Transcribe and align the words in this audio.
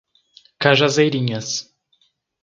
Cajazeirinhas 0.61 1.49